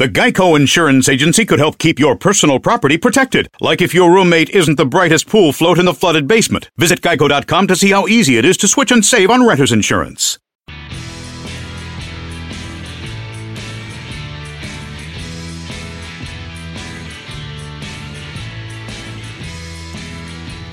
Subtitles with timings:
[0.00, 4.48] The Geico Insurance Agency could help keep your personal property protected, like if your roommate
[4.48, 6.70] isn't the brightest pool float in the flooded basement.
[6.78, 10.38] Visit geico.com to see how easy it is to switch and save on renter's insurance.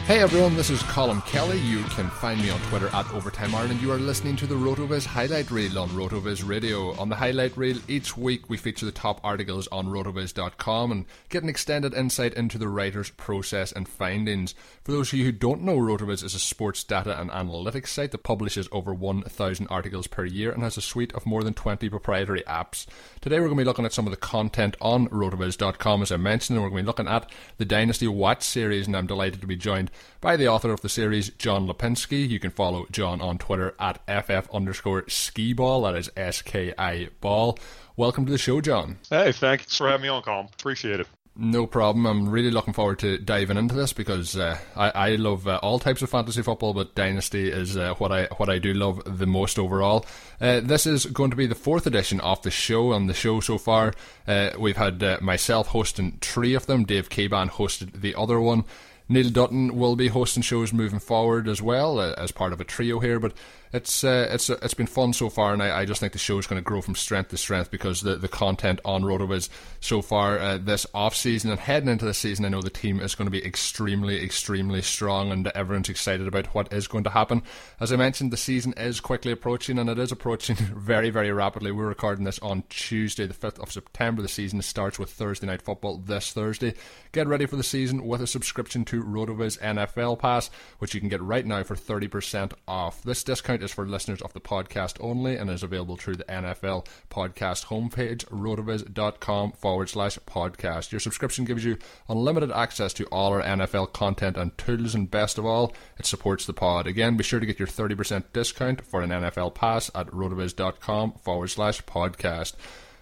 [0.07, 1.57] Hey everyone, this is Colin Kelly.
[1.57, 3.81] You can find me on Twitter at Overtime Ireland.
[3.81, 6.97] You are listening to the RotoViz highlight reel on RotoViz Radio.
[6.97, 11.43] On the highlight reel, each week we feature the top articles on rotoviz.com and get
[11.43, 14.55] an extended insight into the writer's process and findings.
[14.81, 18.11] For those of you who don't know, RotoViz is a sports data and analytics site
[18.11, 21.89] that publishes over 1,000 articles per year and has a suite of more than 20
[21.89, 22.85] proprietary apps.
[23.19, 26.17] Today we're going to be looking at some of the content on rotoviz.com, as I
[26.17, 29.41] mentioned, and we're going to be looking at the Dynasty Watch series, and I'm delighted
[29.41, 29.91] to be joined
[30.21, 32.27] by the author of the series, John Lipinski.
[32.27, 35.83] You can follow John on Twitter at ff underscore skiball.
[35.83, 37.57] That is S K I ball.
[37.95, 38.97] Welcome to the show, John.
[39.09, 40.49] Hey, thanks for having me on, Colin.
[40.53, 41.07] Appreciate it.
[41.39, 42.07] No problem.
[42.07, 45.77] I'm really looking forward to diving into this because uh, I, I love uh, all
[45.77, 49.27] types of fantasy football, but Dynasty is uh, what I what I do love the
[49.27, 50.03] most overall.
[50.41, 52.91] Uh, this is going to be the fourth edition of the show.
[52.91, 53.93] On the show so far,
[54.27, 56.85] uh, we've had uh, myself hosting three of them.
[56.85, 58.63] Dave Caban hosted the other one.
[59.09, 62.65] Neil Dutton will be hosting shows moving forward as well uh, as part of a
[62.65, 63.19] trio here.
[63.19, 63.33] But
[63.77, 66.37] it's uh, it's it's been fun so far, and I, I just think the show
[66.39, 69.49] is going to grow from strength to strength because the, the content on RotoViz
[69.79, 72.99] so far uh, this off season and heading into the season, I know the team
[72.99, 77.11] is going to be extremely extremely strong, and everyone's excited about what is going to
[77.11, 77.43] happen.
[77.79, 81.71] As I mentioned, the season is quickly approaching, and it is approaching very very rapidly.
[81.71, 84.21] We're recording this on Tuesday, the fifth of September.
[84.23, 86.73] The season starts with Thursday night football this Thursday.
[87.11, 90.49] Get ready for the season with a subscription to RotoViz NFL Pass,
[90.79, 93.03] which you can get right now for thirty percent off.
[93.03, 96.87] This discount is for listeners of the podcast only and is available through the NFL
[97.09, 100.91] podcast homepage, rotoviz.com forward slash podcast.
[100.91, 101.77] Your subscription gives you
[102.07, 106.45] unlimited access to all our NFL content and tools, and best of all, it supports
[106.45, 106.87] the pod.
[106.87, 111.49] Again, be sure to get your 30% discount for an NFL pass at rotoviz.com forward
[111.49, 112.53] slash podcast.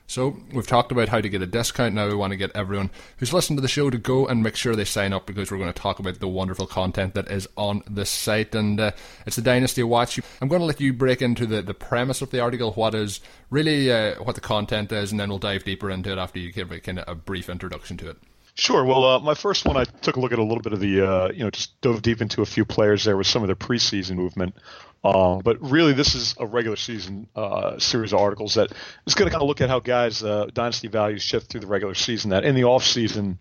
[0.07, 1.95] So we've talked about how to get a discount.
[1.95, 4.55] Now we want to get everyone who's listened to the show to go and make
[4.55, 7.47] sure they sign up because we're going to talk about the wonderful content that is
[7.57, 8.53] on the site.
[8.53, 8.91] And uh,
[9.25, 10.19] it's the Dynasty Watch.
[10.41, 13.19] I'm going to let you break into the, the premise of the article, what is
[13.49, 16.51] really uh, what the content is, and then we'll dive deeper into it after you
[16.51, 18.17] give a kind of a brief introduction to it.
[18.57, 18.85] Sure.
[18.85, 21.05] Well, uh, my first one, I took a look at a little bit of the,
[21.05, 23.55] uh, you know, just dove deep into a few players there with some of their
[23.55, 24.55] preseason movement.
[25.03, 28.71] Um, but really, this is a regular season uh, series of articles that
[29.05, 31.67] is going to kind of look at how guys' uh, dynasty values shift through the
[31.67, 32.29] regular season.
[32.31, 33.39] That in the off season,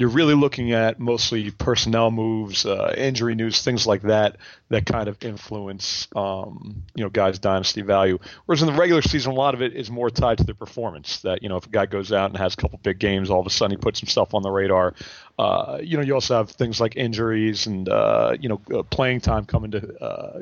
[0.00, 4.38] you're really looking at mostly personnel moves, uh, injury news, things like that
[4.70, 8.18] that kind of influence um, you know guys' dynasty value.
[8.46, 11.20] Whereas in the regular season, a lot of it is more tied to their performance.
[11.20, 13.40] That you know if a guy goes out and has a couple big games, all
[13.40, 14.94] of a sudden he puts himself on the radar.
[15.38, 19.20] Uh, you know you also have things like injuries and uh, you know uh, playing
[19.20, 20.40] time coming to uh,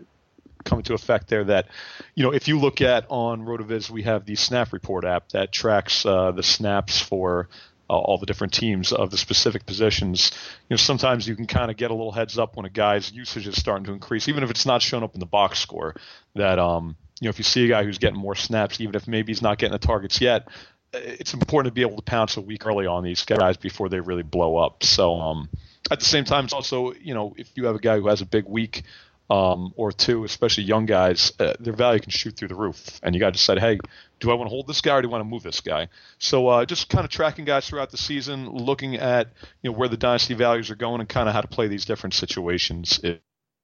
[0.64, 1.66] come into effect there that,
[2.14, 5.52] you know, if you look at on RotoViz, we have the snap report app that
[5.52, 7.49] tracks uh, the snaps for
[7.90, 10.31] uh, all the different teams of the specific positions.
[10.69, 13.11] You know, sometimes you can kind of get a little heads up when a guy's
[13.12, 15.94] usage is starting to increase, even if it's not shown up in the box score.
[16.35, 19.08] That um, you know, if you see a guy who's getting more snaps, even if
[19.08, 20.49] maybe he's not getting the targets yet,
[20.93, 24.00] it's important to be able to pounce a week early on these guys before they
[24.00, 24.82] really blow up.
[24.82, 25.49] So um,
[25.91, 28.20] at the same time, it's also you know if you have a guy who has
[28.20, 28.82] a big week
[29.31, 32.99] um, or two, especially young guys, uh, their value can shoot through the roof.
[33.03, 33.79] And you got to decide, hey,
[34.21, 35.89] do I want to hold this guy or do I want to move this guy?
[36.19, 39.29] So uh, just kind of tracking guys throughout the season, looking at
[39.63, 41.85] you know where the dynasty values are going and kind of how to play these
[41.85, 43.01] different situations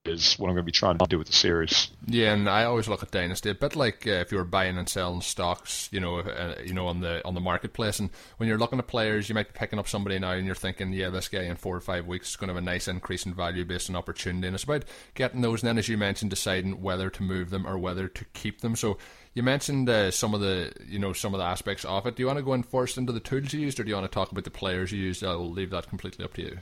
[0.04, 1.90] is what I'm going to be trying to do with the series.
[2.06, 4.76] Yeah, and I always look at dynasty a bit like uh, if you were buying
[4.76, 7.98] and selling stocks, you know, uh, you know, on the on the marketplace.
[7.98, 10.54] And when you're looking at players, you might be picking up somebody now, and you're
[10.54, 12.88] thinking, yeah, this guy in four or five weeks is going to have a nice
[12.88, 14.46] increase in value based on opportunity.
[14.46, 14.84] And it's about
[15.14, 18.24] getting those, and then as you mentioned, deciding whether to move them or whether to
[18.34, 18.76] keep them.
[18.76, 18.98] So
[19.32, 22.16] you mentioned uh, some of the you know some of the aspects of it.
[22.16, 23.96] Do you want to go in first into the tools you used, or do you
[23.96, 25.24] want to talk about the players you used?
[25.24, 26.58] I'll leave that completely up to you.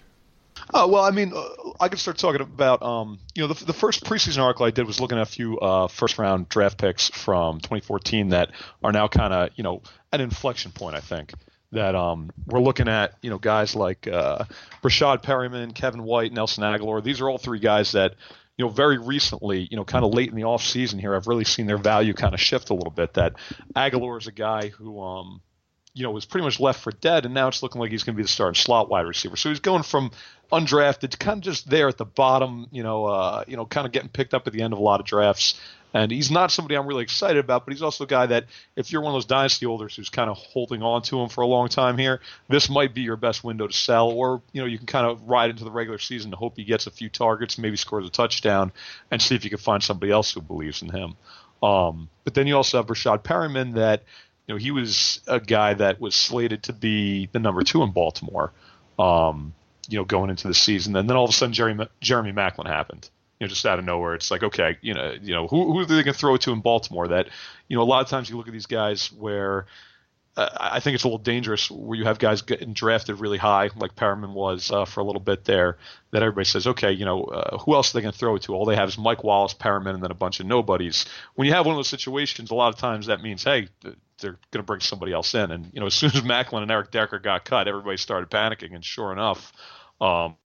[0.72, 1.48] Oh well, I mean, uh,
[1.80, 4.86] I could start talking about um, you know the, the first preseason article I did
[4.86, 8.50] was looking at a few uh, first round draft picks from 2014 that
[8.82, 9.82] are now kind of you know
[10.12, 10.96] an inflection point.
[10.96, 11.32] I think
[11.72, 14.44] that um, we're looking at you know guys like uh,
[14.82, 17.02] Breshad Perriman, Kevin White, Nelson Agholor.
[17.02, 18.14] These are all three guys that
[18.56, 21.26] you know very recently you know kind of late in the off season here I've
[21.26, 23.14] really seen their value kind of shift a little bit.
[23.14, 23.34] That
[23.74, 25.40] Agholor is a guy who um,
[25.94, 28.14] you know, was pretty much left for dead, and now it's looking like he's going
[28.14, 29.36] to be the starting slot wide receiver.
[29.36, 30.10] So he's going from
[30.50, 33.86] undrafted, to kind of just there at the bottom, you know, uh, you know, kind
[33.86, 35.60] of getting picked up at the end of a lot of drafts.
[35.94, 38.46] And he's not somebody I'm really excited about, but he's also a guy that
[38.76, 41.42] if you're one of those dynasty holders who's kind of holding on to him for
[41.42, 44.66] a long time here, this might be your best window to sell, or you know,
[44.66, 47.10] you can kind of ride into the regular season to hope he gets a few
[47.10, 48.72] targets, maybe scores a touchdown,
[49.10, 51.14] and see if you can find somebody else who believes in him.
[51.62, 54.02] Um, but then you also have Rashad Perriman that
[54.46, 57.92] you know, he was a guy that was slated to be the number two in
[57.92, 58.52] Baltimore,
[58.98, 59.54] um,
[59.88, 60.96] you know, going into the season.
[60.96, 63.08] And then all of a sudden, Jerry, Jeremy Maclin happened.
[63.38, 65.80] You know, just out of nowhere, it's like, okay, you know, you know, who, who
[65.80, 67.08] are they going to throw it to in Baltimore?
[67.08, 67.28] That,
[67.68, 69.66] you know, a lot of times you look at these guys where
[70.36, 73.70] uh, I think it's a little dangerous where you have guys getting drafted really high,
[73.76, 75.76] like Perriman was uh, for a little bit there.
[76.12, 78.42] That everybody says, okay, you know, uh, who else are they going to throw it
[78.42, 78.54] to?
[78.54, 81.06] All they have is Mike Wallace, Perriman, and then a bunch of nobodies.
[81.34, 83.68] When you have one of those situations, a lot of times that means, hey,
[84.22, 85.50] they're going to bring somebody else in.
[85.50, 88.74] And you know, as soon as Maclin and Eric Decker got cut, everybody started panicking.
[88.74, 89.52] And sure enough,
[90.00, 90.36] um,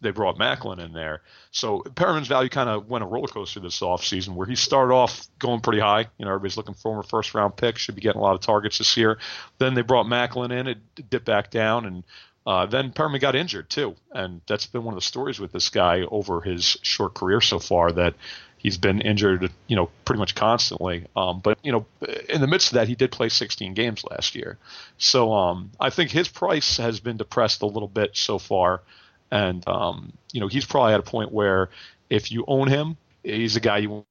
[0.00, 1.22] they brought Maclin in there.
[1.50, 5.26] So Perriman's value kind of went a roller coaster this offseason where he started off
[5.38, 6.06] going pretty high.
[6.18, 8.34] You know, everybody's looking for him a first round pick, should be getting a lot
[8.34, 9.18] of targets this year.
[9.58, 12.04] Then they brought Maclin in, it dipped back down, and
[12.46, 13.94] uh, then Perriman got injured too.
[14.12, 17.58] And that's been one of the stories with this guy over his short career so
[17.58, 18.14] far that
[18.62, 21.06] he's been injured, you know, pretty much constantly.
[21.16, 21.86] Um, but you know,
[22.28, 24.58] in the midst of that, he did play 16 games last year.
[24.98, 28.82] So um, I think his price has been depressed a little bit so far,
[29.30, 31.70] and um, you know, he's probably at a point where
[32.10, 34.04] if you own him, he's a guy you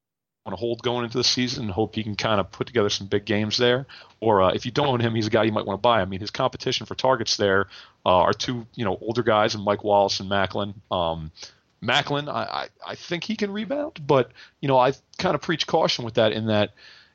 [0.46, 2.90] want to hold going into the season and hope he can kind of put together
[2.90, 3.86] some big games there.
[4.20, 6.02] Or uh, if you don't own him, he's a guy you might want to buy.
[6.02, 7.68] I mean, his competition for targets there
[8.06, 10.74] uh, are two, you know, older guys and Mike Wallace and Maclin.
[10.90, 11.32] Um,
[11.84, 14.32] Maclin, I, I, I think he can rebound, but
[14.62, 16.72] you know I kind of preach caution with that in that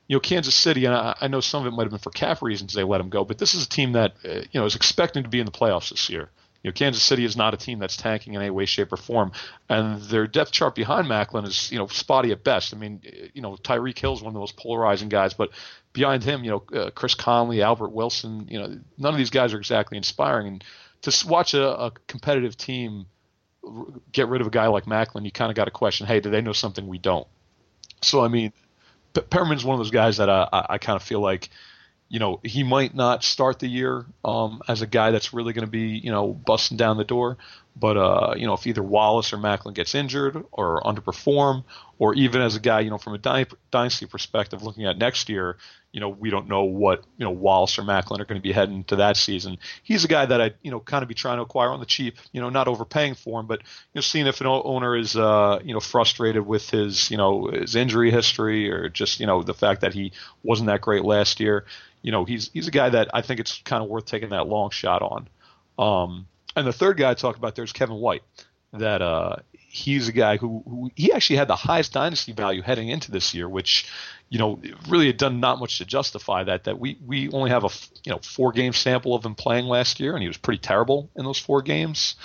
[0.07, 2.09] you know Kansas City, and I, I know some of it might have been for
[2.09, 4.65] cap reasons they let him go, but this is a team that uh, you know
[4.65, 6.29] is expecting to be in the playoffs this year.
[6.63, 8.97] You know, Kansas City is not a team that's tanking in any way, shape, or
[8.97, 9.31] form,
[9.69, 12.73] and their depth chart behind Maclin is you know spotty at best.
[12.73, 13.01] I mean,
[13.33, 15.51] you know Tyreek Hill is one of the most polarizing guys, but
[15.93, 19.53] behind him, you know uh, Chris Conley, Albert Wilson, you know none of these guys
[19.53, 20.47] are exactly inspiring.
[20.47, 20.63] And
[21.03, 23.05] to watch a, a competitive team
[24.11, 26.29] get rid of a guy like Maclin, you kind of got to question, hey, do
[26.29, 27.27] they know something we don't?
[28.01, 28.53] So I mean,
[29.29, 31.49] Perriman's one of those guys that I, I kind of feel like,
[32.09, 35.65] you know, he might not start the year um, as a guy that's really going
[35.65, 37.37] to be, you know, busting down the door.
[37.75, 41.63] But uh, you know, if either Wallace or Maclin gets injured or underperform,
[41.99, 45.57] or even as a guy, you know, from a dynasty perspective, looking at next year,
[45.97, 48.51] you know, we don't know what you know Wallace or Maclin are going to be
[48.51, 49.57] heading to that season.
[49.81, 51.87] He's a guy that I'd, you know kind of be trying to acquire on the
[51.87, 55.15] cheap, you know, not overpaying for him, but you know, seeing if an owner is
[55.15, 59.41] uh, you know frustrated with his you know his injury history or just you know
[59.41, 60.11] the fact that he
[60.43, 61.65] wasn't that great last year.
[62.03, 64.47] You know, he's he's a guy that I think it's kind of worth taking that
[64.47, 65.27] long shot on.
[65.79, 68.21] Um, And the third guy I talk about there is Kevin White.
[68.73, 72.89] That uh, he's a guy who, who he actually had the highest dynasty value heading
[72.89, 73.89] into this year, which
[74.29, 76.63] you know really had done not much to justify that.
[76.63, 77.69] That we we only have a
[78.03, 81.09] you know four game sample of him playing last year, and he was pretty terrible
[81.15, 82.15] in those four games.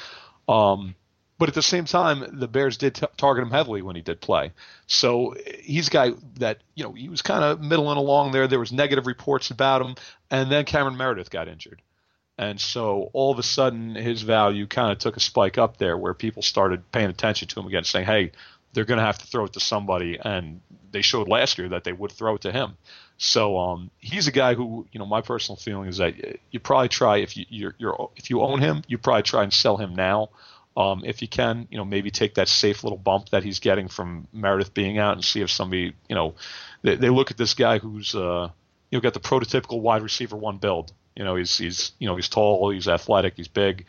[0.48, 0.94] Um,
[1.38, 4.20] but at the same time, the Bears did t- target him heavily when he did
[4.20, 4.52] play.
[4.86, 8.46] So he's a guy that you know he was kind of middling along there.
[8.46, 9.96] There was negative reports about him,
[10.30, 11.82] and then Cameron Meredith got injured.
[12.38, 15.96] And so all of a sudden, his value kind of took a spike up there
[15.96, 18.32] where people started paying attention to him again, saying, hey,
[18.72, 20.18] they're going to have to throw it to somebody.
[20.22, 20.60] And
[20.90, 22.76] they showed last year that they would throw it to him.
[23.18, 26.14] So um, he's a guy who, you know, my personal feeling is that
[26.50, 29.52] you probably try if you you're, you're if you own him, you probably try and
[29.52, 30.30] sell him now.
[30.76, 33.88] Um, if you can, you know, maybe take that safe little bump that he's getting
[33.88, 36.34] from Meredith being out and see if somebody, you know,
[36.80, 38.48] they, they look at this guy who's, uh,
[38.90, 40.92] you know, got the prototypical wide receiver one build.
[41.16, 43.86] You know, he's he's you know he's tall, he's athletic, he's big,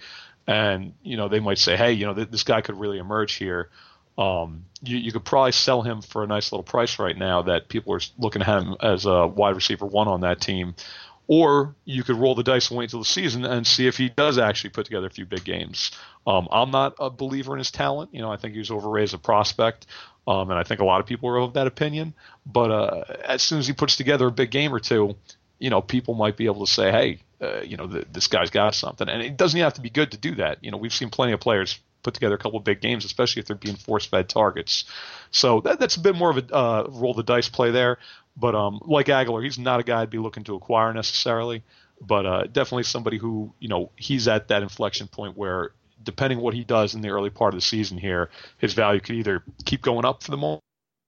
[0.48, 3.34] and you know they might say, hey, you know th- this guy could really emerge
[3.34, 3.70] here.
[4.18, 7.68] Um, you, you could probably sell him for a nice little price right now that
[7.68, 10.76] people are looking at him as a wide receiver one on that team.
[11.28, 14.10] Or you could roll the dice and wait until the season and see if he
[14.10, 15.92] does actually put together a few big games.
[16.28, 18.14] Um, I'm not a believer in his talent.
[18.14, 19.88] You know, I think he was overrated as a prospect.
[20.28, 22.14] Um, and I think a lot of people are of that opinion.
[22.46, 25.16] But uh, as soon as he puts together a big game or two,
[25.64, 28.50] you know, people might be able to say, hey, uh, you know, the, this guy's
[28.50, 29.08] got something.
[29.08, 30.58] And it doesn't have to be good to do that.
[30.62, 33.40] You know, we've seen plenty of players put together a couple of big games, especially
[33.40, 34.84] if they're being force fed targets.
[35.32, 37.98] So that, that's a bit more of a uh, roll the dice play there.
[38.36, 41.64] But um, like Agholor, he's not a guy I'd be looking to acquire necessarily.
[42.02, 45.72] But uh, definitely somebody who, you know, he's at that inflection point where
[46.04, 49.16] depending what he does in the early part of the season here, his value could
[49.16, 50.62] either keep going up for the moment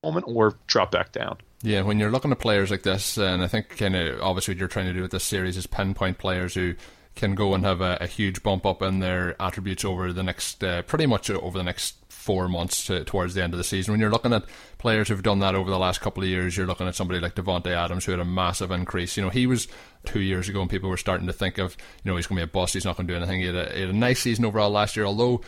[0.06, 1.38] or drop back down.
[1.62, 4.60] Yeah, when you're looking at players like this, and I think kind of obviously what
[4.60, 6.76] you're trying to do with this series is pinpoint players who
[7.16, 10.64] can go and have a, a huge bump up in their attributes over the next,
[10.64, 13.94] uh, pretty much over the next four months to, towards the end of the season.
[13.94, 14.46] When you're looking at
[14.80, 17.36] players who've done that over the last couple of years, you're looking at somebody like
[17.36, 19.16] Davante Adams who had a massive increase.
[19.16, 19.68] You know, he was
[20.06, 22.46] two years ago and people were starting to think of, you know, he's going to
[22.46, 23.42] be a bust, he's not going to do anything.
[23.42, 25.42] He had, a, he had a nice season overall last year, although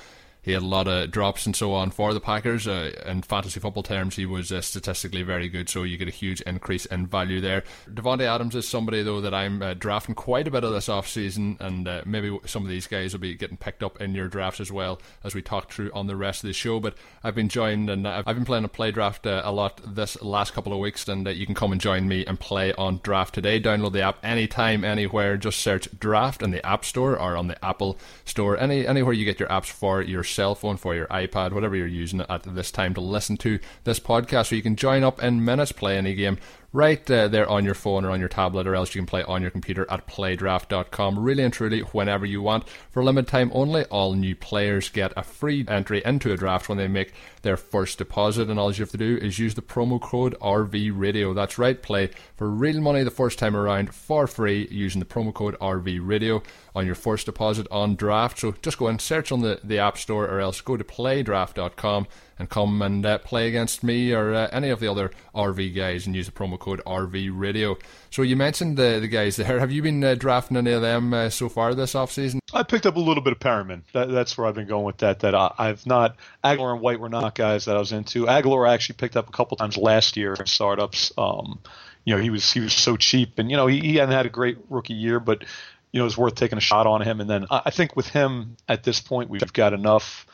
[0.48, 2.70] he had a lot of drops and so on for the Packers.
[2.70, 6.12] Uh, in fantasy football terms, he was uh, statistically very good, so you get a
[6.12, 7.66] huge increase in value there.
[7.90, 11.60] Davante Adams is somebody, though, that I'm uh, drafting quite a bit of this offseason,
[11.60, 14.62] and uh, maybe some of these guys will be getting picked up in your drafts
[14.62, 16.80] as well as we talk through on the rest of the show.
[16.80, 20.22] But I've been joined, and I've been playing a play draft uh, a lot this
[20.22, 23.02] last couple of weeks, and uh, you can come and join me and play on
[23.04, 23.60] Draft today.
[23.60, 25.36] Download the app anytime, anywhere.
[25.36, 29.26] Just search Draft in the App Store or on the Apple Store, any anywhere you
[29.26, 32.70] get your apps for your cell phone, for your iPad, whatever you're using at this
[32.70, 34.48] time to listen to this podcast.
[34.48, 36.38] So you can join up in minutes, play any game
[36.74, 39.24] right uh, there on your phone or on your tablet, or else you can play
[39.24, 41.20] on your computer at playdraft.com.
[41.20, 42.68] Really and truly, whenever you want.
[42.92, 46.70] For a limited time only, all new players get a free entry into a draft
[46.70, 49.62] when they make their first deposit, and all you have to do is use the
[49.62, 51.34] promo code RV Radio.
[51.34, 55.34] That's right, play for real money the first time around for free using the promo
[55.34, 56.44] code RV Radio
[56.76, 58.40] on your first deposit on draft.
[58.40, 62.08] So just go and search on the, the App Store or else go to playdraft.com
[62.40, 66.06] and come and uh, play against me or uh, any of the other RV guys
[66.06, 67.78] and use the promo code RV Radio.
[68.10, 69.60] So you mentioned the the guys there.
[69.60, 72.40] Have you been uh, drafting any of them uh, so far this off season?
[72.54, 73.82] I picked up a little bit of Perriman.
[73.94, 75.20] That, that's where I've been going with that.
[75.20, 78.26] That I, have not Agholor and White were not guys that I was into.
[78.26, 81.12] Agholor I actually picked up a couple times last year in startups.
[81.18, 81.60] Um,
[82.06, 84.26] you know he was he was so cheap, and you know he, he hadn't had
[84.26, 85.44] a great rookie year, but
[85.92, 87.20] you know it's worth taking a shot on him.
[87.20, 90.26] And then I think with him at this point we've got enough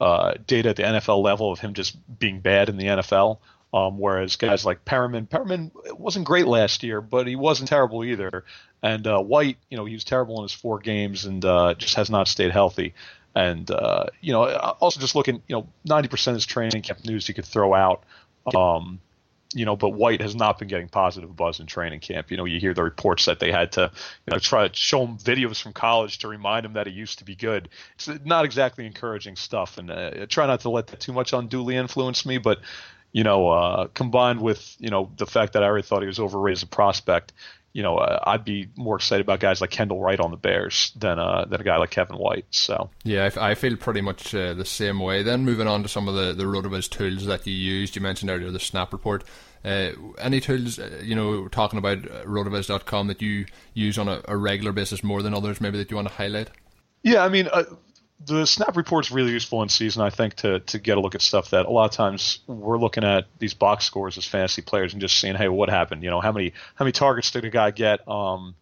[0.00, 3.38] uh, data at the NFL level of him just being bad in the NFL.
[3.72, 8.44] Um, whereas guys like Perriman, Perriman wasn't great last year, but he wasn't terrible either.
[8.84, 11.96] And uh, White, you know, he was terrible in his four games and uh, just
[11.96, 12.94] has not stayed healthy.
[13.34, 14.44] And uh, you know,
[14.80, 18.04] also just looking, you know, 90% of his training camp news he could throw out.
[18.54, 19.00] Um,
[19.54, 22.30] you know, but White has not been getting positive buzz in training camp.
[22.30, 23.90] You know, you hear the reports that they had to,
[24.26, 27.18] you know, try to show him videos from college to remind him that he used
[27.20, 27.68] to be good.
[27.94, 31.76] It's not exactly encouraging stuff, and uh, try not to let that too much unduly
[31.76, 32.38] influence me.
[32.38, 32.60] But
[33.12, 36.18] you know, uh, combined with you know the fact that I already thought he was
[36.18, 37.32] overrated as a prospect,
[37.74, 40.92] you know, uh, I'd be more excited about guys like Kendall Wright on the Bears
[40.96, 42.46] than uh, than a guy like Kevin White.
[42.50, 45.24] So yeah, I, I feel pretty much uh, the same way.
[45.24, 48.30] Then moving on to some of the the Rotoviz tools that you used, you mentioned
[48.30, 49.24] earlier the Snap Report.
[49.64, 54.36] Uh, any tools, uh, you know, talking about rotoviz.com that you use on a, a,
[54.36, 56.50] regular basis more than others, maybe that you want to highlight?
[57.02, 57.64] Yeah, I mean, uh,
[58.26, 61.14] the snap report is really useful in season, I think, to to get a look
[61.14, 64.62] at stuff that a lot of times we're looking at these box scores as fantasy
[64.62, 66.02] players and just seeing, hey, what happened?
[66.02, 68.06] You know, how many how many targets did a guy get?
[68.08, 68.54] Um,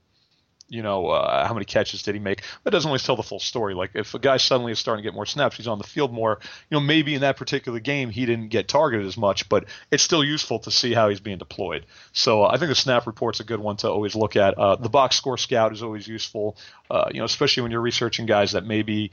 [0.72, 2.44] You know, uh, how many catches did he make?
[2.64, 3.74] That doesn't always tell the full story.
[3.74, 6.12] Like if a guy suddenly is starting to get more snaps, he's on the field
[6.12, 6.38] more.
[6.70, 10.02] You know, maybe in that particular game he didn't get targeted as much, but it's
[10.02, 11.84] still useful to see how he's being deployed.
[12.12, 14.56] So uh, I think the snap report's a good one to always look at.
[14.56, 16.56] Uh, the box score scout is always useful.
[16.90, 19.10] Uh, you know, especially when you're researching guys that maybe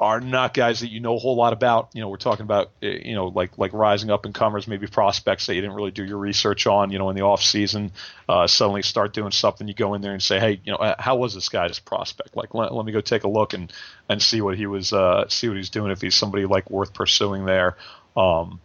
[0.00, 1.90] are not guys that you know a whole lot about.
[1.94, 4.86] You know, we're talking about eh, you know like like rising up and comers, maybe
[4.86, 6.90] prospects that you didn't really do your research on.
[6.90, 7.92] You know, in the off season,
[8.28, 9.68] uh, suddenly start doing something.
[9.68, 11.78] You go in there and say, hey, you know, uh, how was this guy guy's
[11.78, 12.36] prospect?
[12.36, 13.72] Like, let, let me go take a look and
[14.08, 15.90] and see what he was uh, see what he's doing.
[15.90, 17.76] If he's somebody like worth pursuing there.
[18.16, 18.60] Um,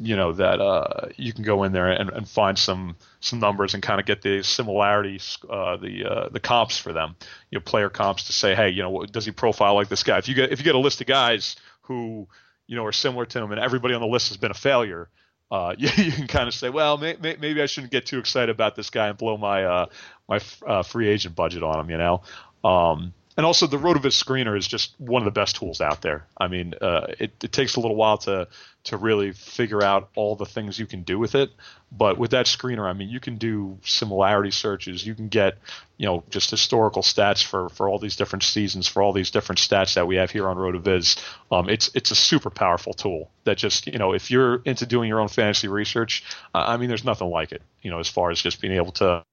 [0.00, 3.74] you know that uh, you can go in there and, and find some some numbers
[3.74, 7.16] and kind of get the similarities, uh, the uh, the comps for them,
[7.50, 10.16] you know, player comps to say, hey, you know, does he profile like this guy?
[10.16, 12.26] If you get if you get a list of guys who
[12.66, 15.10] you know are similar to him and everybody on the list has been a failure,
[15.50, 18.18] uh, you, you, can kind of say, well, may, may, maybe I shouldn't get too
[18.18, 19.86] excited about this guy and blow my uh,
[20.28, 22.22] my uh, free agent budget on him, you know.
[22.64, 26.26] Um, and also the RotoViz screener is just one of the best tools out there.
[26.36, 28.48] I mean, uh, it, it, takes a little while to
[28.84, 31.48] to really figure out all the things you can do with it,
[31.90, 35.06] but with that screener, I mean, you can do similarity searches.
[35.06, 35.56] You can get,
[35.96, 39.58] you know, just historical stats for for all these different seasons, for all these different
[39.58, 41.18] stats that we have here on RotoViz.
[41.50, 45.08] Um, it's it's a super powerful tool that just you know if you're into doing
[45.08, 47.62] your own fantasy research, I mean, there's nothing like it.
[47.80, 49.24] You know, as far as just being able to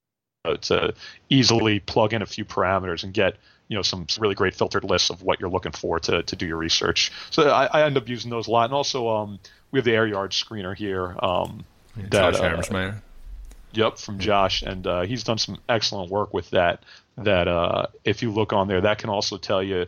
[0.55, 0.93] to
[1.29, 3.35] easily plug in a few parameters and get
[3.67, 6.45] you know some really great filtered lists of what you're looking for to, to do
[6.45, 7.11] your research.
[7.29, 9.39] So I, I end up using those a lot, and also um,
[9.71, 11.15] we have the air yard screener here.
[11.19, 12.91] Um, yeah, that, Josh uh,
[13.73, 16.83] Yep, from Josh, and uh, he's done some excellent work with that.
[17.17, 19.87] That uh, if you look on there, that can also tell you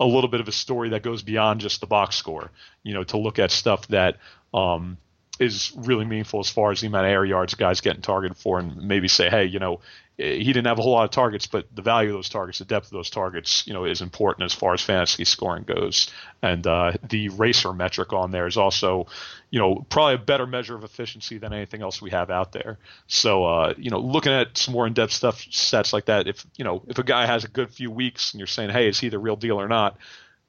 [0.00, 2.50] a little bit of a story that goes beyond just the box score.
[2.82, 4.16] You know, to look at stuff that
[4.54, 4.96] um,
[5.38, 8.58] is really meaningful as far as the amount of air yards guys getting targeted for,
[8.58, 9.80] and maybe say, hey, you know,
[10.16, 12.64] he didn't have a whole lot of targets, but the value of those targets, the
[12.64, 16.12] depth of those targets, you know, is important as far as fantasy scoring goes.
[16.42, 19.06] And uh, the RACR metric on there is also,
[19.50, 22.78] you know, probably a better measure of efficiency than anything else we have out there.
[23.06, 26.64] So, uh, you know, looking at some more in-depth stuff, sets like that, if you
[26.64, 29.10] know, if a guy has a good few weeks and you're saying, hey, is he
[29.10, 29.96] the real deal or not?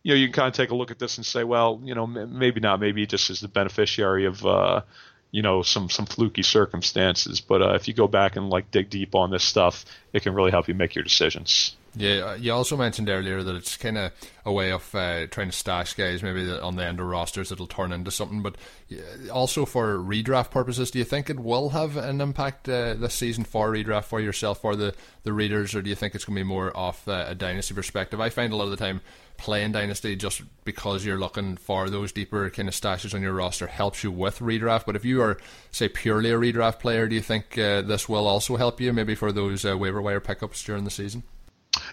[0.04, 1.94] You know, you can kind of take a look at this and say, well, you
[1.94, 2.80] know, maybe not.
[2.80, 4.46] Maybe he just is the beneficiary of.
[4.46, 4.82] Uh,
[5.32, 7.42] you know some some fluky circumstances.
[7.42, 10.34] But uh, if you go back and like dig deep on this stuff, it can
[10.34, 11.76] really help you make your decisions.
[11.96, 14.12] Yeah, uh, you also mentioned earlier that it's kind of
[14.46, 17.68] a way of uh, trying to stash guys maybe on the end of rosters that'll
[17.68, 18.42] turn into something.
[18.42, 18.58] But
[19.34, 23.44] also for redraft purposes, do you think it will have an impact uh, this season
[23.44, 26.44] for redraft for yourself, for the, the readers, or do you think it's going to
[26.44, 28.22] be more off uh, a dynasty perspective?
[28.22, 29.02] I find a lot of the time
[29.40, 33.68] playing Dynasty just because you're looking for those deeper kind of stashes on your roster
[33.68, 34.86] helps you with redraft.
[34.86, 35.38] But if you are,
[35.72, 39.16] say, purely a redraft player, do you think uh, this will also help you maybe
[39.16, 41.24] for those uh, waiver wire pickups during the season?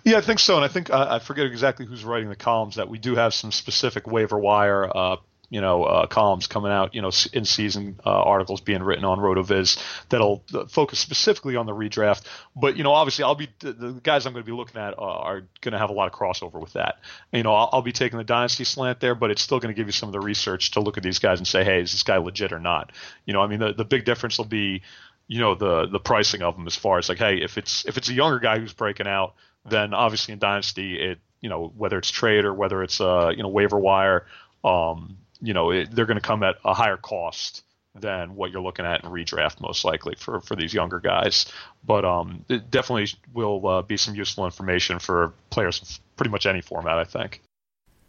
[0.05, 2.77] Yeah, I think so, and I think uh, I forget exactly who's writing the columns
[2.77, 5.17] that we do have some specific waiver wire uh,
[5.51, 9.19] you know uh, columns coming out, you know, in season uh, articles being written on
[9.19, 9.79] Rotoviz
[10.09, 12.23] that'll uh, focus specifically on the redraft.
[12.55, 15.03] But you know, obviously, I'll be the, guys I'm going to be looking at uh,
[15.03, 16.99] are going to have a lot of crossover with that.
[17.33, 19.79] You know, I'll, I'll, be taking the dynasty slant there, but it's still going to
[19.79, 21.93] give you some of the research to look at these guys and say, hey, is
[21.93, 22.91] this guy legit or not?
[23.27, 24.83] You know, I mean, the the big difference will be
[25.29, 27.97] you know the the pricing of them as far as like hey if it's if
[27.97, 29.35] it's a younger guy who's breaking out
[29.68, 33.42] then obviously in dynasty it you know whether it's trade or whether it's uh you
[33.42, 34.26] know waiver wire
[34.64, 37.62] um you know it, they're going to come at a higher cost
[37.94, 41.50] than what you're looking at in redraft most likely for for these younger guys.
[41.85, 46.61] But um, it definitely will uh, be some useful information for players pretty much any
[46.61, 47.40] format, I think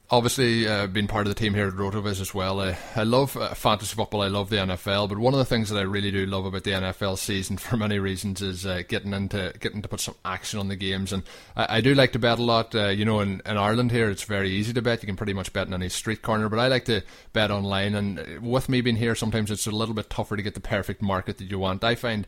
[0.10, 2.62] obviously uh, being part of the team here at Rotoviz as well.
[2.62, 4.22] I, I love uh, fantasy football.
[4.22, 6.64] I love the NFL, but one of the things that I really do love about
[6.64, 10.60] the NFL season, for many reasons, is uh, getting into getting to put some action
[10.60, 11.12] on the games.
[11.12, 11.24] And
[11.56, 12.74] I, I do like to bet a lot.
[12.74, 15.04] Uh, you know, in, in Ireland here, it's very easy to bet.
[15.04, 16.50] You can pretty much bet in any street corner.
[16.50, 17.02] But I like to
[17.34, 17.96] bet online.
[17.96, 21.02] And with me being here, sometimes it's a little bit tougher to get the perfect
[21.02, 21.84] market that you want.
[21.84, 22.28] I find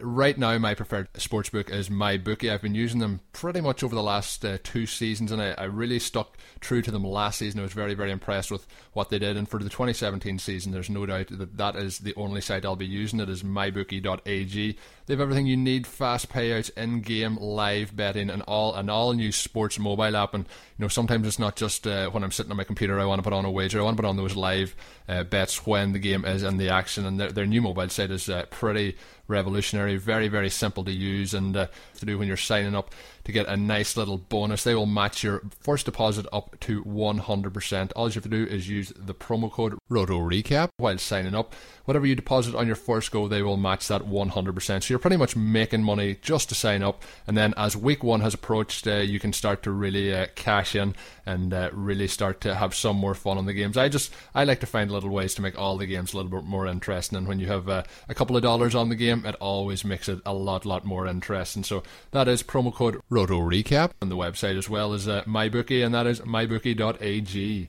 [0.00, 2.52] right now, my preferred sportsbook is MyBookie.
[2.52, 5.64] I've been using them pretty much over the last uh, two seasons, and I, I,
[5.64, 7.60] really stuck true to them last season.
[7.60, 9.36] I was very, very impressed with what they did.
[9.36, 12.76] And for the 2017 season, there's no doubt that that is the only site I'll
[12.76, 13.20] be using.
[13.20, 14.78] It is mybookie.ag.
[15.06, 19.78] They have everything you need: fast payouts, in-game live betting, and all an all-new sports
[19.78, 20.34] mobile app.
[20.34, 23.04] And you know, sometimes it's not just uh, when I'm sitting on my computer I
[23.04, 23.80] want to put on a wager.
[23.80, 24.74] I want to put on those live
[25.08, 27.06] uh, bets when the game is in the action.
[27.06, 28.96] And their, their new mobile site is uh, pretty
[29.28, 31.66] revolutionary very, very, simple to use and uh,
[31.98, 32.94] to do when you're signing up
[33.28, 34.64] to get a nice little bonus.
[34.64, 37.92] They will match your first deposit up to 100%.
[37.94, 41.54] All you have to do is use the promo code RotoRecap while signing up.
[41.84, 44.82] Whatever you deposit on your first go, they will match that 100%.
[44.82, 47.02] So you're pretty much making money just to sign up.
[47.26, 50.74] And then as week one has approached, uh, you can start to really uh, cash
[50.74, 50.94] in
[51.26, 53.76] and uh, really start to have some more fun on the games.
[53.76, 56.30] I just I like to find little ways to make all the games a little
[56.30, 57.18] bit more interesting.
[57.18, 60.08] And when you have uh, a couple of dollars on the game, it always makes
[60.08, 61.64] it a lot, lot more interesting.
[61.64, 65.84] So that is promo code Roto Recap on the website as well as uh, MyBookie,
[65.84, 67.68] and that is mybookie.ag.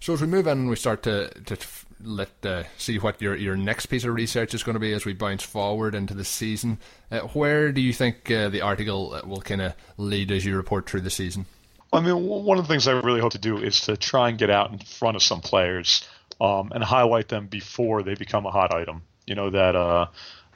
[0.00, 1.58] So as we move in and we start to, to
[2.02, 5.04] let uh, see what your your next piece of research is going to be as
[5.04, 6.78] we bounce forward into the season,
[7.10, 10.88] uh, where do you think uh, the article will kind of lead as you report
[10.88, 11.44] through the season?
[11.92, 14.38] I mean, one of the things I really hope to do is to try and
[14.38, 16.08] get out in front of some players
[16.40, 19.02] um, and highlight them before they become a hot item.
[19.26, 19.76] You know that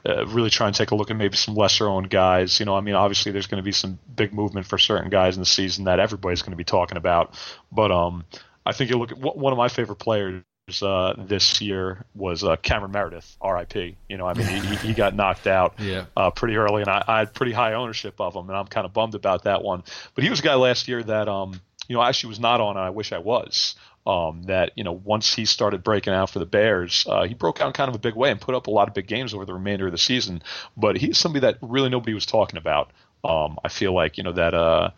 [0.05, 2.59] uh, really try and take a look at maybe some lesser owned guys.
[2.59, 5.35] You know, I mean, obviously there's going to be some big movement for certain guys
[5.35, 7.37] in the season that everybody's going to be talking about.
[7.71, 8.25] But um,
[8.65, 10.43] I think you look at one of my favorite players
[10.81, 13.95] uh, this year was uh, Cameron Meredith, RIP.
[14.09, 16.05] You know, I mean, he, he got knocked out yeah.
[16.15, 18.85] uh, pretty early, and I, I, had pretty high ownership of him, and I'm kind
[18.85, 19.83] of bummed about that one.
[20.13, 22.75] But he was a guy last year that, um, you know, actually was not on,
[22.75, 23.75] and I wish I was
[24.07, 27.59] um, that you know once he started breaking out for the Bears, uh, he broke
[27.59, 29.33] out in kind of a big way and put up a lot of big games
[29.33, 30.41] over the remainder of the season.
[30.77, 32.91] But he's somebody that really nobody was talking about.
[33.25, 34.91] Um, I feel like you know that uh,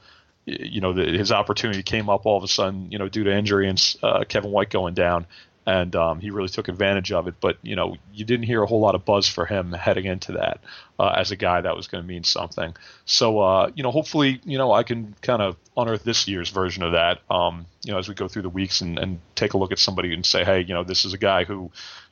[0.45, 3.35] you know the, his opportunity came up all of a sudden, you know, due to
[3.35, 5.25] injury and uh, Kevin White going down
[5.69, 7.35] and um, he really took advantage of it.
[7.39, 10.31] But you know, you didn't hear a whole lot of buzz for him heading into
[10.31, 10.61] that
[10.97, 12.75] uh, as a guy that was going to mean something.
[13.05, 16.81] So uh, you know, hopefully, you know, I can kind of unearth this year's version
[16.81, 17.21] of that.
[17.29, 19.77] Um, you know, as we go through the weeks and, and take a look at
[19.77, 21.69] somebody and say, hey, you know, this is a guy who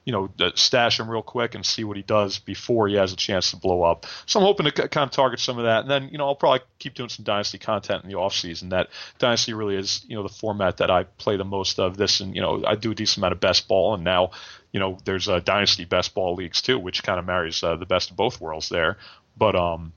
[0.07, 3.17] you know, stash him real quick and see what he does before he has a
[3.17, 4.05] chance to blow up.
[4.25, 5.81] So I'm hoping to kind of target some of that.
[5.81, 8.69] And then, you know, I'll probably keep doing some Dynasty content in the off season.
[8.69, 8.87] That
[9.19, 12.21] Dynasty really is, you know, the format that I play the most of this.
[12.21, 13.95] And, you know, I do a decent amount of best ball.
[13.95, 14.31] And now,
[14.71, 17.85] you know, there's a Dynasty best ball leagues too, which kind of marries uh, the
[17.85, 18.99] best of both worlds there.
[19.35, 19.91] But, um,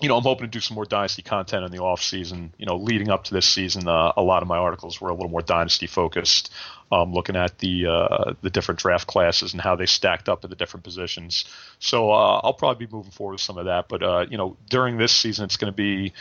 [0.00, 2.52] you know, I'm hoping to do some more dynasty content in the off season.
[2.58, 5.14] You know, leading up to this season, uh, a lot of my articles were a
[5.14, 6.52] little more dynasty focused,
[6.90, 10.50] um, looking at the uh, the different draft classes and how they stacked up at
[10.50, 11.44] the different positions.
[11.78, 13.88] So uh, I'll probably be moving forward with some of that.
[13.88, 16.12] But uh, you know, during this season, it's going to be,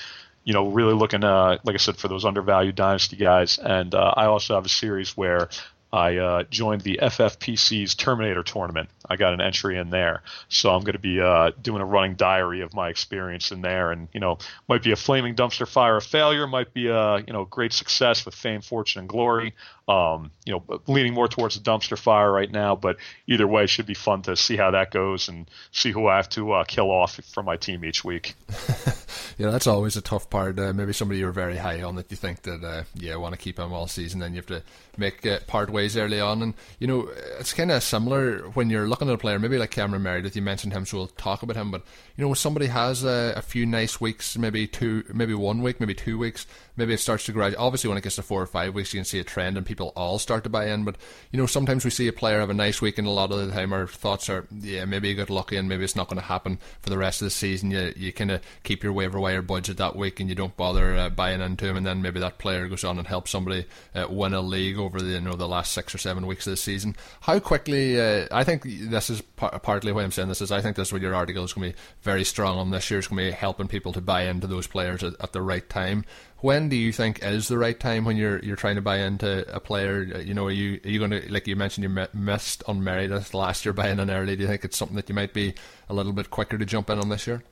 [0.44, 3.58] you know, really looking, uh, like I said, for those undervalued dynasty guys.
[3.58, 5.50] And uh, I also have a series where
[5.94, 8.90] I uh, joined the FFPC's Terminator tournament.
[9.08, 12.16] I got an entry in there, so I'm going to be uh, doing a running
[12.16, 15.98] diary of my experience in there, and you know, might be a flaming dumpster fire
[15.98, 19.54] of failure, might be a you know great success with fame, fortune, and glory.
[19.86, 22.96] Um, you know, leaning more towards the dumpster fire right now, but
[23.28, 26.16] either way, it should be fun to see how that goes and see who I
[26.16, 28.36] have to uh, kill off from my team each week.
[29.38, 30.58] yeah, that's always a tough part.
[30.58, 33.40] Uh, maybe somebody you're very high on that you think that uh, yeah, want to
[33.40, 34.64] keep him all season, then you have to
[34.98, 36.42] make uh, part ways early on.
[36.42, 39.72] And you know, it's kind of similar when you're looking at a player, maybe like
[39.72, 40.36] Cameron Meredith.
[40.36, 41.72] You mentioned him, so we'll talk about him.
[41.72, 41.84] But
[42.16, 45.80] you know, when somebody has a, a few nice weeks, maybe two, maybe one week,
[45.80, 46.46] maybe two weeks,
[46.78, 47.60] maybe it starts to graduate.
[47.60, 49.66] Obviously, when it gets to four or five weeks, you can see a trend and
[49.66, 50.84] people all start to buy in.
[50.84, 50.98] But
[51.32, 53.46] you know, sometimes we see a player have a nice week, and a lot of
[53.46, 56.20] the time our thoughts are, yeah, maybe you got lucky, and maybe it's not going
[56.20, 57.72] to happen for the rest of the season.
[57.72, 60.96] You you kind of keep your waiver wire budget that week, and you don't bother
[60.96, 64.08] uh, buying into him, and then maybe that player goes on and helps somebody uh,
[64.10, 66.58] win a league over the you know the last six or seven weeks of the
[66.58, 66.96] season.
[67.22, 68.00] How quickly?
[68.00, 70.90] Uh, I think this is par- partly why I'm saying this is I think this
[70.90, 73.00] is where your article is going to be very strong on this year.
[73.00, 75.68] It's going to be helping people to buy into those players at, at the right
[75.70, 76.06] time
[76.44, 79.50] when do you think is the right time when you're you're trying to buy into
[79.56, 80.06] a player?
[80.14, 82.84] Uh, you know, are you are you going to like you mentioned you missed on
[82.84, 84.36] Meredith last year buying in early?
[84.36, 85.54] Do you think it's something that you might be
[85.88, 87.44] a little bit quicker to jump in on this year?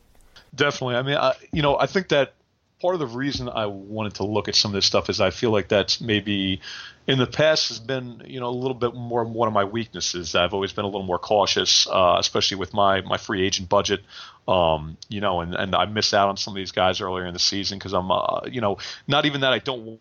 [0.53, 0.95] Definitely.
[0.95, 2.33] I mean, I, you know, I think that
[2.81, 5.29] part of the reason I wanted to look at some of this stuff is I
[5.29, 6.61] feel like that's maybe
[7.07, 10.35] in the past has been you know a little bit more one of my weaknesses.
[10.35, 14.01] I've always been a little more cautious, uh, especially with my my free agent budget.
[14.47, 17.33] Um, you know, and and I miss out on some of these guys earlier in
[17.33, 19.99] the season because I'm uh, you know not even that I don't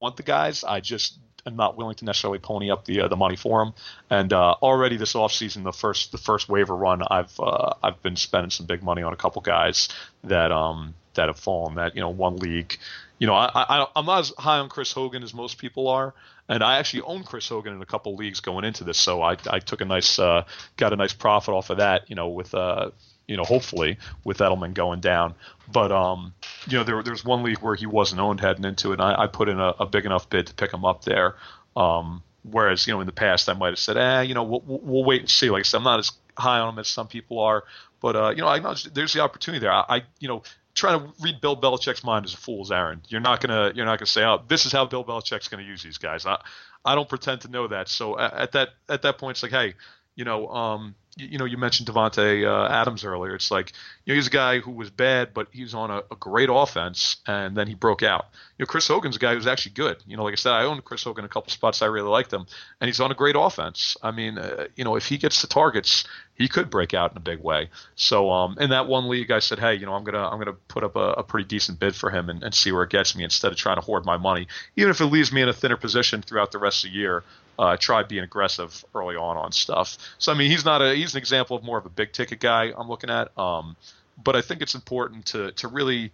[0.00, 3.16] want the guys, I just am not willing to necessarily pony up the uh, the
[3.16, 3.74] money for them.
[4.08, 8.16] And uh, already this offseason, the first the first waiver run, I've uh, I've been
[8.16, 9.88] spending some big money on a couple guys
[10.24, 11.74] that um that have fallen.
[11.74, 12.78] That you know one league,
[13.18, 16.14] you know I, I I'm not as high on Chris Hogan as most people are,
[16.48, 19.36] and I actually own Chris Hogan in a couple leagues going into this, so I
[19.48, 20.44] I took a nice uh,
[20.76, 22.08] got a nice profit off of that.
[22.08, 22.90] You know with uh
[23.30, 25.34] you know, hopefully with Edelman going down.
[25.72, 26.34] But um,
[26.66, 29.22] you know, there there's one league where he wasn't owned heading into it, and I,
[29.22, 31.36] I put in a, a, big enough bid to pick him up there.
[31.76, 34.62] Um, whereas you know, in the past, I might have said, eh, you know, we'll,
[34.66, 35.48] we'll wait and see.
[35.48, 37.62] Like I said, I'm not as high on him as some people are.
[38.00, 39.72] But uh, you know, I acknowledge there's the opportunity there.
[39.72, 40.42] I, I you know
[40.74, 43.02] trying to read Bill Belichick's mind as a fool's errand.
[43.08, 45.82] You're not gonna you're not gonna say, oh, this is how Bill Belichick's gonna use
[45.82, 46.26] these guys.
[46.26, 46.40] I
[46.84, 47.88] I don't pretend to know that.
[47.88, 49.74] So at that at that point, it's like, hey,
[50.14, 53.34] you know, um, you know, you mentioned Davante uh, Adams earlier.
[53.34, 53.72] It's like
[54.04, 57.16] you know he's a guy who was bad, but he's on a, a, great offense,
[57.26, 58.26] and then he broke out.
[58.58, 59.96] You know, Chris Hogan's a guy who's actually good.
[60.06, 61.82] You know, like I said, I own Chris Hogan a couple spots.
[61.82, 62.46] I really liked him,
[62.80, 63.96] and he's on a great offense.
[64.02, 67.16] I mean, uh, you know, if he gets the targets, he could break out in
[67.16, 67.70] a big way.
[67.96, 70.56] So, um, in that one league, I said, hey, you know, I'm gonna I'm gonna
[70.68, 73.16] put up a, a pretty decent bid for him and, and see where it gets
[73.16, 74.46] me instead of trying to hoard my money,
[74.76, 77.24] even if it leaves me in a thinner position throughout the rest of the year
[77.60, 79.98] uh, try being aggressive early on on stuff.
[80.18, 82.40] So I mean, he's not a he's an example of more of a big ticket
[82.40, 83.36] guy I'm looking at.
[83.38, 83.76] Um,
[84.22, 86.10] but I think it's important to to really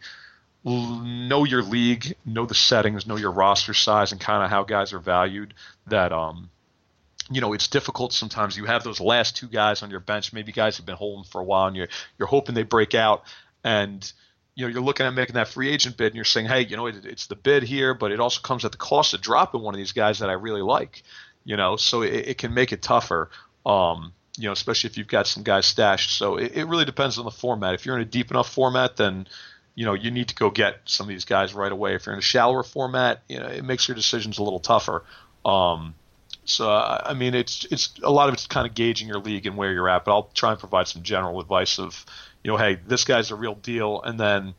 [0.64, 4.92] know your league, know the settings, know your roster size, and kind of how guys
[4.92, 5.54] are valued.
[5.86, 6.50] That um,
[7.30, 8.56] you know, it's difficult sometimes.
[8.56, 11.40] You have those last two guys on your bench, maybe guys have been holding for
[11.40, 13.22] a while, and you're you're hoping they break out,
[13.62, 14.12] and
[14.56, 16.76] you know you're looking at making that free agent bid, and you're saying, hey, you
[16.76, 19.62] know, it, it's the bid here, but it also comes at the cost of dropping
[19.62, 21.04] one of these guys that I really like
[21.46, 23.30] you know, so it, it can make it tougher.
[23.64, 26.18] Um, you know, especially if you've got some guys stashed.
[26.18, 27.72] So it, it really depends on the format.
[27.72, 29.26] If you're in a deep enough format, then
[29.74, 31.94] you know you need to go get some of these guys right away.
[31.94, 35.04] If you're in a shallower format, you know it makes your decisions a little tougher.
[35.44, 35.94] Um,
[36.44, 39.56] so I mean, it's it's a lot of it's kind of gauging your league and
[39.56, 40.04] where you're at.
[40.04, 42.04] But I'll try and provide some general advice of,
[42.42, 44.54] you know, hey, this guy's a real deal, and then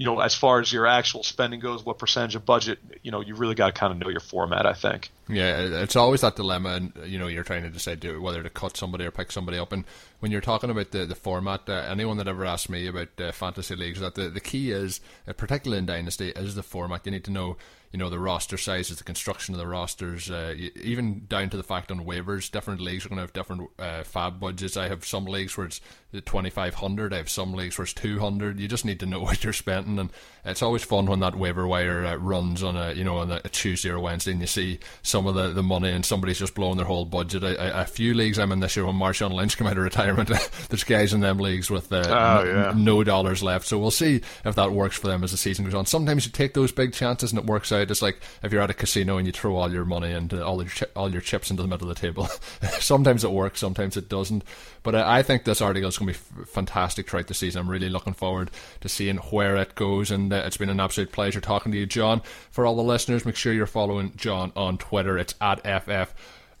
[0.00, 3.20] you know, as far as your actual spending goes, what percentage of budget, you know,
[3.20, 5.10] you really got to kind of know your format, I think.
[5.28, 8.78] Yeah, it's always that dilemma, and you know, you're trying to decide whether to cut
[8.78, 9.72] somebody or pick somebody up.
[9.72, 9.84] And
[10.20, 13.30] when you're talking about the, the format, uh, anyone that ever asked me about uh,
[13.30, 17.04] fantasy leagues, that the, the key is, uh, particularly in Dynasty, is the format.
[17.04, 17.58] You need to know
[17.92, 21.62] you know the roster sizes, the construction of the rosters, uh, even down to the
[21.64, 22.50] fact on waivers.
[22.50, 24.76] Different leagues are going to have different uh, FAAB budgets.
[24.76, 25.80] I have some leagues where it's
[26.24, 27.12] twenty five hundred.
[27.12, 28.60] I have some leagues where it's two hundred.
[28.60, 30.10] You just need to know what you're spending, and
[30.44, 33.40] it's always fun when that waiver wire uh, runs on a you know on a,
[33.40, 36.76] Tuesday or Wednesday, and you see some of the, the money, and somebody's just blowing
[36.76, 37.42] their whole budget.
[37.42, 39.82] I, I, a few leagues I'm in this year when Marshawn Lynch came out of
[39.82, 40.28] retirement,
[40.68, 42.70] there's guys in them leagues with uh, oh, yeah.
[42.70, 43.66] n- no dollars left.
[43.66, 45.86] So we'll see if that works for them as the season goes on.
[45.86, 47.79] Sometimes you take those big chances and it works out.
[47.88, 50.60] It's like if you're at a casino and you throw all your money and all
[50.60, 52.26] your chi- all your chips into the middle of the table.
[52.80, 54.42] sometimes it works, sometimes it doesn't.
[54.82, 57.60] But uh, I think this article is going to be f- fantastic throughout the season.
[57.60, 61.12] I'm really looking forward to seeing where it goes, and uh, it's been an absolute
[61.12, 62.22] pleasure talking to you, John.
[62.50, 65.16] For all the listeners, make sure you're following John on Twitter.
[65.18, 66.14] It's at ff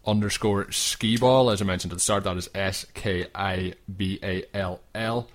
[0.06, 1.52] underscore skiball.
[1.52, 5.28] As I mentioned at the start, that is S K I B A L L.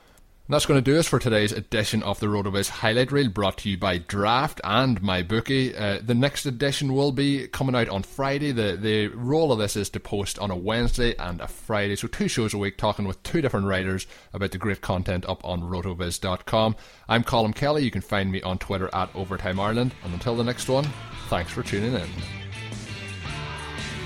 [0.48, 3.58] And that's going to do us for today's edition of the RotoViz Highlight Reel, brought
[3.60, 5.74] to you by Draft and MyBookie.
[5.76, 8.52] Uh, the next edition will be coming out on Friday.
[8.52, 12.08] The the role of this is to post on a Wednesday and a Friday, so
[12.08, 15.64] two shows a week, talking with two different writers about the great content up on
[15.64, 16.76] rotoviz.com.
[17.10, 17.84] I'm Colin Kelly.
[17.84, 19.96] You can find me on Twitter at Overtime Ireland.
[20.04, 20.88] And until the next one,
[21.28, 22.45] thanks for tuning in.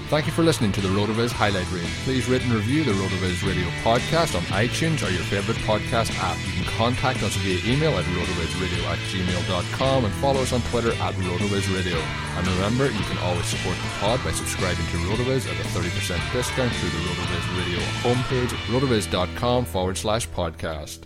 [0.10, 1.86] Thank you for listening to the RotoViz Highlight Reel.
[2.04, 6.36] Please rate and review the RotoViz Radio podcast on iTunes or your favorite podcast app.
[6.48, 10.94] You can contact us via email at rotovizradio at gmail.com and follow us on Twitter
[10.94, 12.02] at RotoVizRadio.
[12.38, 16.34] And remember, you can always support the pod by subscribing to RotoViz at a 30%
[16.34, 21.06] discount through the RotoViz Radio homepage, rotoviz.com forward slash podcast.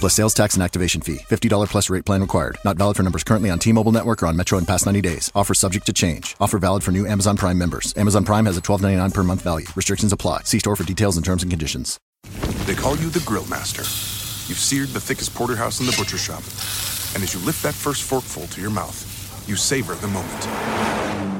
[0.00, 1.18] plus sales tax and activation fee.
[1.18, 2.58] $50 plus rate plan required.
[2.64, 5.30] Not valid for numbers currently on T-Mobile network or on Metro in past 90 days.
[5.34, 6.34] Offer subject to change.
[6.40, 7.96] Offer valid for new Amazon Prime members.
[7.96, 9.66] Amazon Prime has a $12.99 per month value.
[9.76, 10.42] Restrictions apply.
[10.42, 12.00] See store for details and terms and conditions.
[12.66, 13.82] They call you the Grill Master.
[14.50, 16.42] You've seared the thickest porterhouse in the butcher shop.
[17.14, 21.39] And as you lift that first forkful to your mouth, you savor the moment.